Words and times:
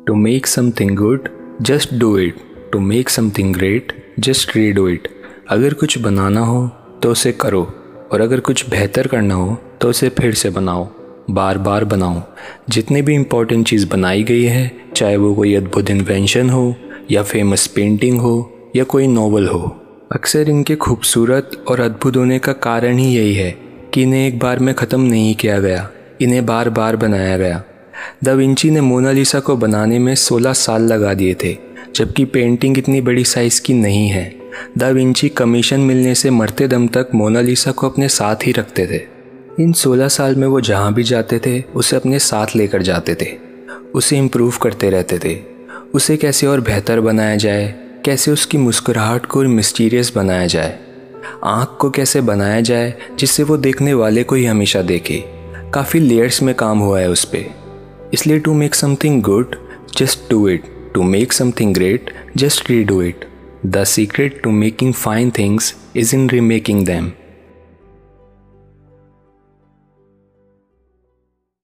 To 0.00 0.16
make 0.16 0.46
something 0.46 0.90
good, 0.90 1.18
just 1.62 1.92
do 1.92 2.08
it. 2.16 2.36
To 2.72 2.78
make 2.82 3.08
something 3.08 3.48
great, 3.54 3.92
just 4.20 4.48
redo 4.56 4.84
it. 4.90 5.08
अगर 5.48 5.74
कुछ 5.74 5.98
बनाना 5.98 6.40
हो 6.40 6.70
तो 7.02 7.10
उसे 7.12 7.32
करो। 7.32 7.62
और 8.12 8.20
अगर 8.20 8.40
कुछ 8.40 8.70
बेहतर 8.70 9.06
करना 9.06 9.34
हो 9.34 9.58
तो 9.80 9.90
उसे 9.90 10.08
फिर 10.08 10.34
से 10.34 10.50
बनाओ। 10.50 10.88
बार 11.30 11.58
बार 11.58 11.84
बनाओ। 11.84 12.22
जितनी 12.68 13.02
भी 13.02 13.14
इम्पोर्टेंट 13.14 13.66
चीज़ 13.66 13.88
बनाई 13.88 14.22
गई 14.22 14.42
है 14.42 14.72
चाहे 14.96 15.16
वो 15.16 15.34
कोई 15.34 15.54
अद्भुत 15.54 15.90
इन्वेंशन 15.90 16.50
हो 16.50 16.74
या 17.10 17.22
फ़ेमस 17.22 17.66
पेंटिंग 17.66 18.20
हो 18.20 18.34
या 18.76 18.84
कोई 18.84 19.06
नॉवल 19.06 19.48
हो 19.48 19.76
अक्सर 20.12 20.48
इनके 20.48 20.76
खूबसूरत 20.76 21.64
और 21.68 21.80
अद्भुत 21.80 22.16
होने 22.16 22.38
का 22.38 22.52
कारण 22.52 22.96
ही 22.96 23.16
यही 23.16 23.34
है 23.34 23.50
कि 23.94 24.02
इन्हें 24.02 24.28
एक 24.28 24.38
बार 24.38 24.58
में 24.58 24.74
ख़त्म 24.74 25.00
नहीं 25.00 25.34
किया 25.34 25.60
गया। 25.60 25.90
इन्हें 26.20 26.46
बार 26.46 26.70
बार 26.70 26.96
बनाया 26.96 27.38
गया। 27.38 27.62
द 28.24 28.28
विंची 28.28 28.70
ने 28.70 28.80
मोनालिसा 28.80 29.40
को 29.40 29.56
बनाने 29.56 29.98
में 29.98 30.14
16 30.14 30.52
साल 30.52 30.82
लगा 30.82 31.14
दिए 31.14 31.36
थे, 31.44 31.56
जबकि 31.96 32.24
पेंटिंग 32.24 32.78
इतनी 32.78 33.00
बड़ी 33.00 33.24
साइज़ 33.24 33.60
की 33.60 33.74
नहीं 33.74 34.08
है। 34.08 34.36
द 34.78 34.82
विंची 34.82 35.28
कमीशन 35.28 35.80
मिलने 35.80 36.14
से 36.14 36.30
मरते 36.30 36.68
दम 36.68 36.86
तक 36.86 37.08
मोनालिसा 37.14 37.70
को 37.70 37.88
अपने 37.88 38.08
साथ 38.08 38.36
ही 38.46 38.52
रखते 38.52 38.86
थे। 38.86 39.20
इन 39.62 39.72
16 39.72 40.08
साल 40.08 40.36
में 40.36 40.46
वो 40.46 40.60
जहाँ 40.60 40.94
भी 40.94 41.02
जाते 41.02 41.38
थे, 41.38 41.62
उसे 41.74 41.96
अपने 41.96 42.18
साथ 42.18 42.46
लेकर 42.56 42.82
जाते 42.82 43.14
थे। 43.14 43.50
उसे 43.94 44.18
इम्प्रूव 44.18 44.54
करते 44.62 44.90
रहते 44.90 45.18
थे। 45.18 45.38
उसे 45.94 46.16
कैसे 46.16 46.46
और 46.46 46.60
बेहतर 46.60 47.00
बनाया 47.00 47.36
जाए, 47.36 47.74
कैसे 48.04 48.30
उसकी 48.30 48.58
मुस्कुराहट 48.58 49.26
को 49.26 49.42
मिस्टीरियस 49.42 50.12
बनाया 50.16 50.46
जाए। 50.46 50.78
आँख 51.44 51.78
को 51.80 51.90
कैसे 51.90 52.20
बनाया 52.20 52.60
जाए, 52.60 52.94
जिससे 53.18 53.42
वो 53.42 53.56
देखने 53.56 53.94
वाले 53.94 54.22
को 54.22 54.34
ही 54.34 54.44
हमेशा 54.44 54.82
देखे। 54.82 55.24
काफ़ी 55.74 56.00
लेयर्स 56.00 56.42
में 56.42 56.54
काम 56.54 56.78
हुआ 56.78 57.00
है 57.00 57.10
उस 57.10 57.24
पर 57.24 57.59
इसलिए 58.13 58.39
to 58.39 58.53
make 58.53 58.75
something 58.75 59.21
good 59.21 59.55
just 59.97 60.29
do 60.29 60.47
it 60.49 60.63
to 60.93 61.03
make 61.03 61.33
something 61.33 61.73
great 61.73 62.11
just 62.37 62.69
redo 62.83 63.01
it 63.01 63.25
the 63.65 63.83
secret 63.83 64.41
to 64.43 64.51
making 64.51 64.93
fine 64.93 65.31
things 65.37 65.75
is 65.95 66.15
in 66.15 66.29
remaking 66.29 66.85
them 66.85 67.11